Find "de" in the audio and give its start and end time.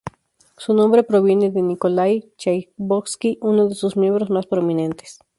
1.51-1.61, 3.69-3.75